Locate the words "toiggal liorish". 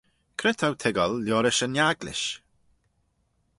0.81-1.61